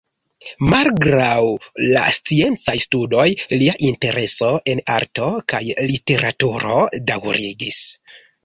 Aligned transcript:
Malgraŭ 0.69 1.41
la 1.81 2.05
sciencaj 2.15 2.75
studoj, 2.87 3.27
lia 3.53 3.77
intereso 3.91 4.51
en 4.75 4.83
arto 4.97 5.31
kaj 5.55 5.63
literaturo 5.93 6.83
daŭrigis. 7.13 7.83